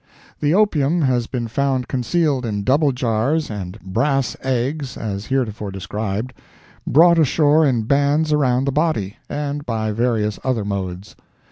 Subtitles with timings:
[0.39, 6.33] The opium has been found concealed in double jars and brass eggs, as heretofore described,
[6.87, 11.15] brought ashore in bands around the body, and by various other modes.